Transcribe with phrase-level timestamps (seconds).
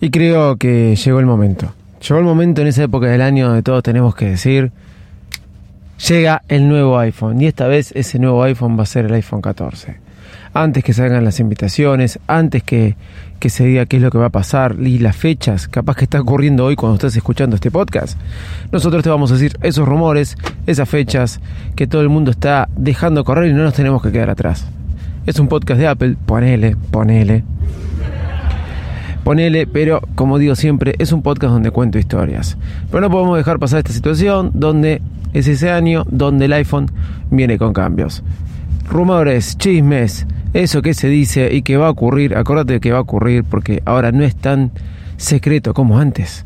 [0.00, 1.72] Y creo que llegó el momento.
[2.00, 4.72] Llegó el momento en esa época del año donde todos tenemos que decir,
[6.08, 7.40] llega el nuevo iPhone.
[7.40, 10.00] Y esta vez ese nuevo iPhone va a ser el iPhone 14.
[10.54, 12.96] Antes que salgan las invitaciones, antes que,
[13.38, 16.04] que se diga qué es lo que va a pasar y las fechas, capaz que
[16.04, 18.18] está ocurriendo hoy cuando estás escuchando este podcast,
[18.72, 21.40] nosotros te vamos a decir esos rumores, esas fechas
[21.76, 24.66] que todo el mundo está dejando correr y no nos tenemos que quedar atrás.
[25.24, 27.44] Es un podcast de Apple, ponele, ponele.
[29.22, 32.56] Ponele, pero como digo siempre, es un podcast donde cuento historias.
[32.90, 35.00] Pero no podemos dejar pasar esta situación donde
[35.32, 36.90] es ese año donde el iPhone
[37.30, 38.24] viene con cambios.
[38.90, 43.02] Rumores, chismes, eso que se dice y que va a ocurrir, acordate que va a
[43.02, 44.72] ocurrir porque ahora no es tan
[45.18, 46.44] secreto como antes.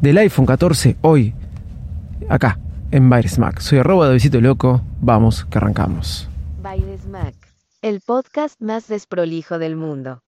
[0.00, 1.34] Del iPhone 14 hoy,
[2.28, 2.60] acá,
[2.92, 3.58] en Baires Mac.
[3.58, 6.28] Soy arroba de visito loco, vamos que arrancamos.
[7.82, 10.22] El podcast más desprolijo del mundo.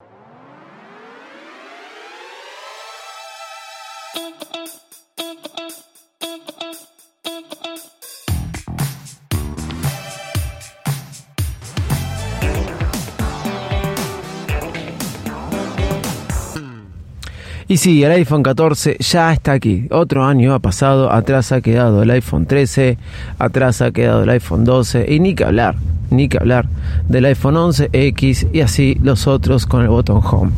[17.70, 19.88] Y sí, el iPhone 14 ya está aquí.
[19.90, 22.96] Otro año ha pasado, atrás ha quedado el iPhone 13,
[23.38, 25.76] atrás ha quedado el iPhone 12 y ni que hablar,
[26.10, 26.68] ni que hablar
[27.08, 30.52] del iPhone 11X y así los otros con el botón Home.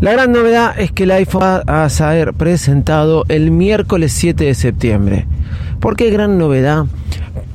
[0.00, 4.54] La gran novedad es que el iPhone va a ser presentado el miércoles 7 de
[4.54, 5.26] septiembre.
[5.80, 6.84] ¿Por qué gran novedad?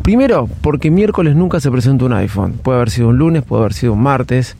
[0.02, 2.54] Primero, porque miércoles nunca se presenta un iPhone.
[2.54, 4.58] Puede haber sido un lunes, puede haber sido un martes,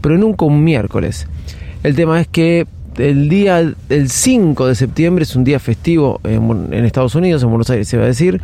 [0.00, 1.26] pero nunca un miércoles.
[1.82, 2.66] El tema es que
[2.98, 3.58] el día
[3.88, 7.96] el 5 de septiembre es un día festivo en, Estados Unidos, en Buenos Aires se
[7.96, 8.40] va a decir,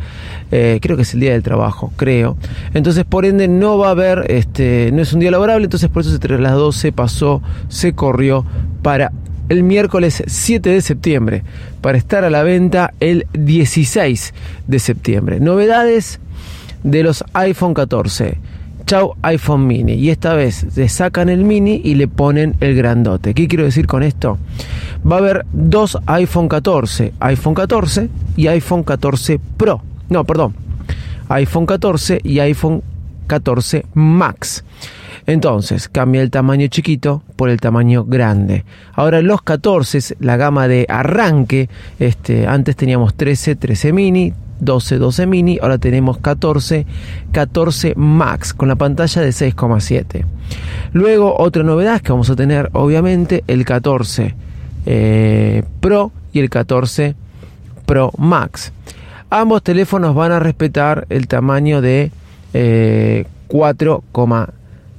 [0.51, 2.37] eh, creo que es el día del trabajo, creo.
[2.73, 6.01] Entonces, por ende, no va a haber, este, no es un día laborable, entonces por
[6.01, 8.45] eso se trasladó, se pasó, se corrió
[8.81, 9.11] para
[9.49, 11.43] el miércoles 7 de septiembre,
[11.81, 14.33] para estar a la venta el 16
[14.67, 15.39] de septiembre.
[15.39, 16.19] Novedades
[16.83, 18.37] de los iPhone 14
[18.85, 19.93] chau iPhone mini.
[19.93, 23.33] Y esta vez le sacan el mini y le ponen el grandote.
[23.33, 24.37] ¿Qué quiero decir con esto?
[25.09, 29.81] Va a haber dos iPhone 14, iPhone 14 y iPhone 14 Pro.
[30.09, 30.55] No, perdón.
[31.29, 32.83] iPhone 14 y iPhone
[33.27, 34.63] 14 Max.
[35.25, 38.65] Entonces, cambia el tamaño chiquito por el tamaño grande.
[38.93, 45.27] Ahora los 14, la gama de arranque, este, antes teníamos 13, 13 mini, 12, 12
[45.27, 46.85] mini, ahora tenemos 14,
[47.31, 50.25] 14 max con la pantalla de 6,7.
[50.93, 54.35] Luego otra novedad que vamos a tener obviamente el 14
[54.85, 57.15] eh, Pro y el 14
[57.85, 58.71] Pro Max.
[59.29, 62.11] Ambos teléfonos van a respetar el tamaño de
[62.53, 64.03] eh, 4,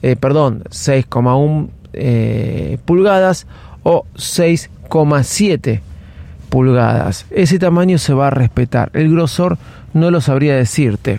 [0.03, 3.47] eh, perdón, 6,1 eh, pulgadas
[3.85, 5.81] o 6,7
[6.55, 7.27] pulgadas.
[7.33, 8.89] Ese tamaño se va a respetar.
[8.93, 9.59] El grosor
[9.93, 11.19] no lo sabría decirte.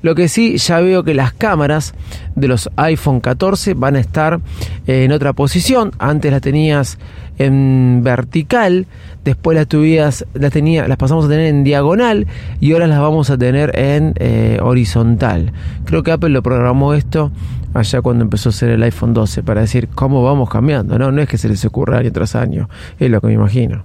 [0.00, 1.92] Lo que sí, ya veo que las cámaras
[2.36, 4.38] de los iPhone 14 van a estar
[4.86, 5.90] en otra posición.
[5.98, 7.00] Antes las tenías
[7.36, 8.86] en vertical,
[9.24, 12.28] después las tuvías, las tenía, las pasamos a tener en diagonal
[12.60, 15.50] y ahora las vamos a tener en eh, horizontal.
[15.84, 17.32] Creo que Apple lo programó esto
[17.74, 20.96] allá cuando empezó a ser el iPhone 12 para decir cómo vamos cambiando.
[20.96, 22.68] No, no es que se les ocurra año tras año,
[23.00, 23.82] es lo que me imagino.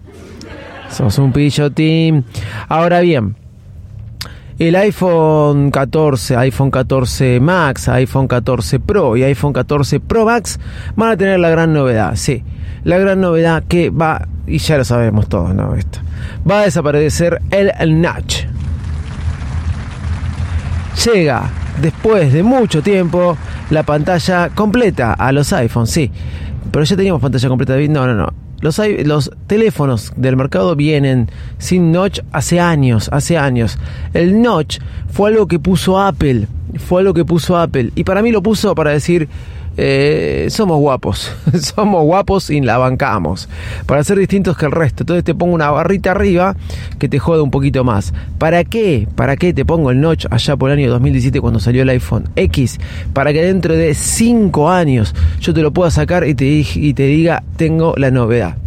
[0.92, 2.26] Sos un pillotín.
[2.68, 3.36] Ahora bien,
[4.60, 10.60] el iPhone 14, iPhone 14 Max, iPhone 14 Pro y iPhone 14 Pro Max
[10.96, 12.44] van a tener la gran novedad, sí.
[12.84, 15.76] La gran novedad que va, y ya lo sabemos todos, ¿no?
[15.76, 16.00] Esto,
[16.50, 18.46] va a desaparecer el, el notch.
[21.06, 21.50] Llega
[21.82, 23.38] después de mucho tiempo
[23.70, 26.12] la pantalla completa a los iPhones, sí.
[26.72, 27.76] Pero ya teníamos pantalla completa.
[27.90, 28.51] No, no, no.
[28.62, 33.78] Los, los, teléfonos del mercado vienen sin notch hace años, hace años.
[34.14, 34.80] El notch
[35.12, 36.48] fue algo que puso Apple,
[36.78, 37.92] fue algo que puso Apple.
[37.96, 39.28] Y para mí lo puso para decir,
[39.84, 43.50] eh, somos guapos, somos guapos y la bancamos,
[43.88, 45.02] para ser distintos que el resto.
[45.02, 46.56] Entonces te pongo una barrita arriba
[47.00, 48.14] que te jode un poquito más.
[48.38, 49.08] ¿Para qué?
[49.16, 52.30] ¿Para qué te pongo el notch allá por el año 2017 cuando salió el iPhone
[52.36, 52.80] X?
[53.12, 57.08] Para que dentro de 5 años yo te lo pueda sacar y te, y te
[57.08, 58.58] diga, tengo la novedad.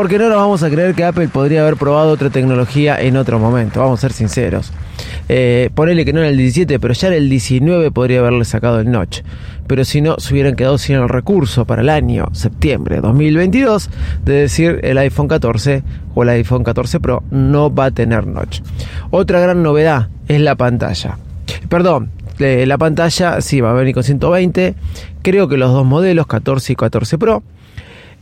[0.00, 3.38] Porque no nos vamos a creer que Apple podría haber probado otra tecnología en otro
[3.38, 4.72] momento, vamos a ser sinceros.
[5.28, 8.80] Eh, ponele que no en el 17, pero ya en el 19 podría haberle sacado
[8.80, 9.20] el notch.
[9.66, 13.90] Pero si no, se hubieran quedado sin el recurso para el año septiembre de 2022
[14.24, 15.82] de decir el iPhone 14
[16.14, 18.62] o el iPhone 14 Pro no va a tener notch.
[19.10, 21.18] Otra gran novedad es la pantalla.
[21.68, 24.76] Perdón, eh, la pantalla sí va a venir con 120.
[25.20, 27.42] Creo que los dos modelos, 14 y 14 Pro.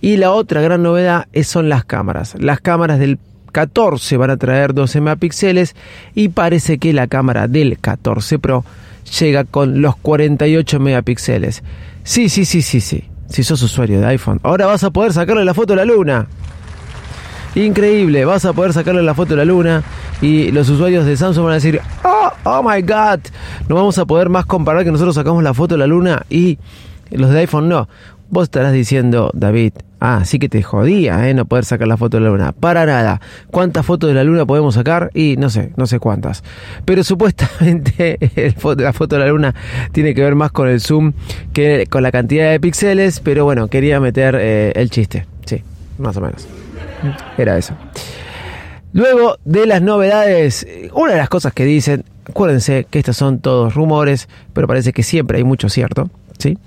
[0.01, 2.37] Y la otra gran novedad son las cámaras.
[2.39, 3.19] Las cámaras del
[3.53, 5.75] 14 van a traer 12 megapíxeles
[6.15, 8.65] y parece que la cámara del 14 Pro
[9.19, 11.63] llega con los 48 megapíxeles.
[12.05, 13.05] Sí, sí, sí, sí, sí.
[13.29, 16.27] Si sos usuario de iPhone, ahora vas a poder sacarle la foto a la luna.
[17.55, 19.83] Increíble, vas a poder sacarle la foto a la luna
[20.21, 23.21] y los usuarios de Samsung van a decir, oh, oh my god,
[23.69, 26.59] no vamos a poder más comparar que nosotros sacamos la foto a la luna y
[27.11, 27.89] los de iPhone no.
[28.31, 31.35] Vos estarás diciendo, David, ah, sí que te jodía, ¿eh?
[31.35, 32.53] No poder sacar la foto de la luna.
[32.53, 33.21] Para nada.
[33.51, 35.11] ¿Cuántas fotos de la luna podemos sacar?
[35.15, 36.45] Y no sé, no sé cuántas.
[36.85, 38.19] Pero supuestamente
[38.77, 39.55] la foto de la luna
[39.93, 41.15] tiene que ver más con el zoom
[41.55, 43.21] que con la cantidad de píxeles.
[43.21, 45.27] Pero bueno, quería meter eh, el chiste.
[45.47, 45.63] Sí,
[45.97, 46.47] más o menos.
[47.39, 47.75] Era eso.
[48.93, 53.75] Luego de las novedades, una de las cosas que dicen, acuérdense que estos son todos
[53.75, 56.59] rumores, pero parece que siempre hay mucho cierto, ¿sí?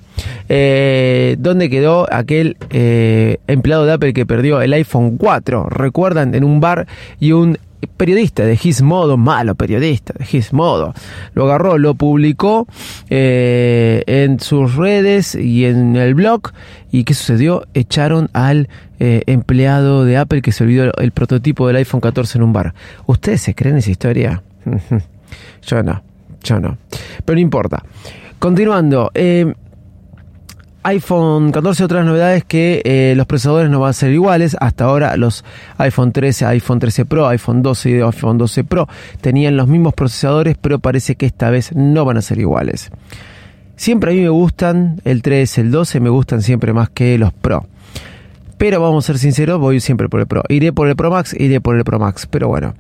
[0.54, 5.70] Eh, ¿Dónde quedó aquel eh, empleado de Apple que perdió el iPhone 4?
[5.70, 6.36] ¿Recuerdan?
[6.36, 6.88] En un bar
[7.20, 7.58] y un
[7.98, 10.94] periodista de Gizmodo, malo periodista de Gizmodo,
[11.34, 12.68] lo agarró, lo publicó
[13.10, 16.52] eh, en sus redes y en el blog.
[16.92, 17.66] ¿Y qué sucedió?
[17.74, 18.68] Echaron al
[19.00, 22.76] empleado de Apple que se olvidó el prototipo del iPhone 14 en un bar.
[23.08, 24.44] ¿Ustedes se creen esa historia?
[25.64, 26.04] yo no,
[26.44, 26.78] yo no.
[27.26, 27.84] Pero no importa.
[28.38, 29.12] Continuando.
[30.84, 34.58] iPhone 14, otras novedades que eh, los procesadores no van a ser iguales.
[34.60, 35.46] Hasta ahora los
[35.78, 38.88] iPhone 13, iPhone 13 Pro, iPhone 12 y iPhone 12 Pro
[39.22, 42.90] tenían los mismos procesadores, pero parece que esta vez no van a ser iguales.
[43.76, 47.32] Siempre a mí me gustan el 13, el 12, me gustan siempre más que los
[47.32, 47.68] Pro.
[48.58, 50.44] Pero vamos a ser sinceros, voy siempre por el Pro.
[50.50, 52.28] Iré por el Pro Max, iré por el Pro Max.
[52.28, 52.76] Pero bueno.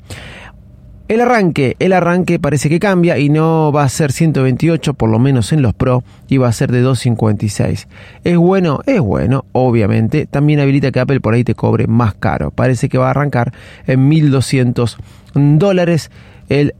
[1.12, 5.19] El arranque, el arranque parece que cambia y no va a ser 128, por lo
[5.19, 7.90] menos en los Pro, y va a ser de 256.
[8.24, 8.80] ¿Es bueno?
[8.86, 10.25] Es bueno, obviamente.
[10.25, 12.52] También habilita que Apple por ahí te cobre más caro.
[12.52, 13.52] Parece que va a arrancar
[13.88, 15.00] en 1200
[15.34, 16.12] dólares
[16.48, 16.75] el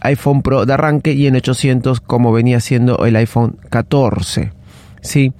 [0.00, 4.50] iPhone Pro de arranque y en 800 como venía siendo el iPhone 14.
[5.00, 5.32] ¿sí?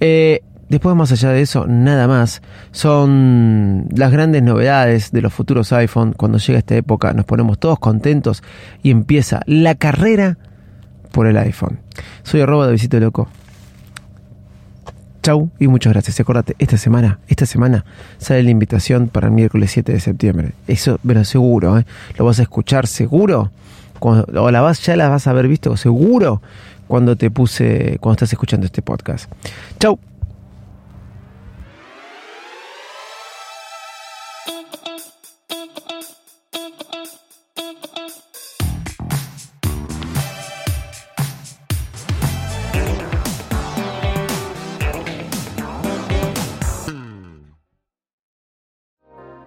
[0.00, 0.40] Eh,
[0.70, 2.42] Después, más allá de eso, nada más.
[2.70, 6.14] Son las grandes novedades de los futuros iPhone.
[6.16, 8.44] Cuando llega esta época, nos ponemos todos contentos
[8.80, 10.38] y empieza la carrera
[11.10, 11.80] por el iPhone.
[12.22, 13.28] Soy arroba de Visito Loco.
[15.24, 16.20] Chau y muchas gracias.
[16.20, 17.84] Acordate, esta semana, esta semana
[18.18, 20.52] sale la invitación para el miércoles 7 de septiembre.
[20.68, 21.86] Eso, pero seguro, ¿eh?
[22.16, 23.50] Lo vas a escuchar seguro.
[23.98, 26.40] o la vas, ya la vas a haber visto seguro
[26.86, 29.28] cuando te puse, cuando estás escuchando este podcast.
[29.80, 29.98] Chau.